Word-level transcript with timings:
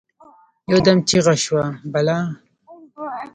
يودم 0.71 0.97
چیغه 1.07 1.35
شوه: 1.43 1.65
«بلا!» 1.91 2.17